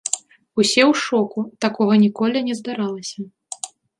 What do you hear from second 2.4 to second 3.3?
не здаралася.